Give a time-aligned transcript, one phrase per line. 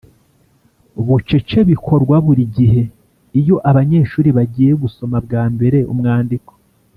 [1.05, 2.81] bucece bikorwa buri gihe
[3.39, 6.51] iyo abanyeshuri bagiye gusoma bwa mbere umwandiko